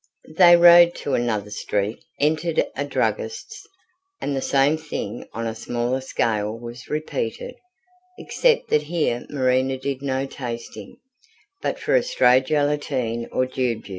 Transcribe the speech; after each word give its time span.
They 0.35 0.57
rode 0.57 0.95
to 0.95 1.13
another 1.13 1.51
street, 1.51 2.03
entered 2.19 2.65
a 2.75 2.85
druggist's, 2.85 3.67
and 4.19 4.35
the 4.35 4.41
same 4.41 4.75
thing 4.75 5.27
on 5.31 5.45
a 5.45 5.53
smaller 5.53 6.01
scale 6.01 6.57
was 6.57 6.89
repeated, 6.89 7.53
except 8.17 8.69
that 8.69 8.81
here 8.81 9.27
Marina 9.29 9.77
did 9.77 10.01
no 10.01 10.25
tasting, 10.25 10.97
but 11.61 11.77
for 11.77 11.93
a 11.93 12.01
stray 12.01 12.41
gelatine 12.41 13.27
or 13.31 13.45
jujube. 13.45 13.89